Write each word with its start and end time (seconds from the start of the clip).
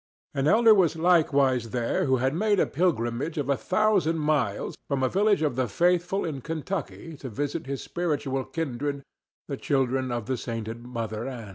An 0.33 0.47
elder 0.47 0.73
was 0.73 0.95
likewise 0.95 1.69
there 1.69 2.05
who 2.05 2.17
had 2.17 2.33
made 2.33 2.59
a 2.59 2.65
pilgrimage 2.65 3.37
of 3.37 3.49
a 3.49 3.55
thousand 3.55 4.17
miles 4.17 4.75
from 4.89 5.03
a 5.03 5.09
village 5.09 5.43
of 5.43 5.55
the 5.55 5.67
faithful 5.67 6.25
in 6.25 6.41
Kentucky 6.41 7.15
to 7.17 7.29
visit 7.29 7.67
his 7.67 7.83
spiritual 7.83 8.43
kindred 8.45 9.03
the 9.47 9.57
children 9.57 10.11
of 10.11 10.25
the 10.25 10.37
sainted 10.37 10.81
Mother 10.87 11.27
Ann. 11.27 11.49